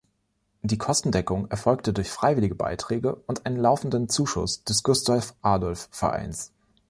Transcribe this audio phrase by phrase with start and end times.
[0.63, 6.51] Die Kostendeckung erfolgte durch freiwillige Beiträge und einen laufenden Zuschuss des Gustav-Adolf-Vereins.